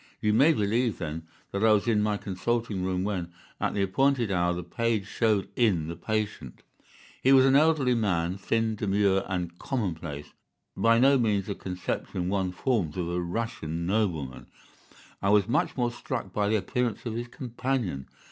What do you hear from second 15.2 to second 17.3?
I was much more struck by the appearance of his